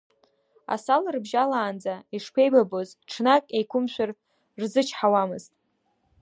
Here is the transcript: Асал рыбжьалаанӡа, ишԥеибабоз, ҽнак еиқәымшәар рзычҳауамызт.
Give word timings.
Асал 0.73 1.03
рыбжьалаанӡа, 1.13 1.95
ишԥеибабоз, 2.15 2.89
ҽнак 3.09 3.43
еиқәымшәар 3.57 4.09
рзычҳауамызт. 4.61 5.51